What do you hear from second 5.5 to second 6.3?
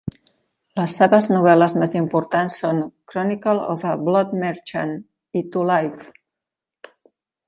"To Live".